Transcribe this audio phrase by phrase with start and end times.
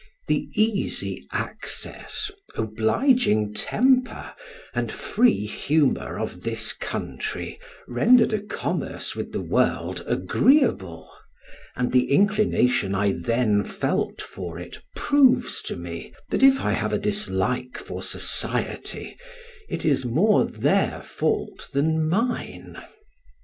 [0.27, 4.33] The easy access, obliging temper,
[4.73, 11.07] and free humor of this country, rendered a commerce with the world agreeable,
[11.75, 16.93] and the inclination I then felt for it, proves to me, that if I have
[16.93, 19.15] a dislike for society,
[19.69, 22.81] it is more their fault than mine.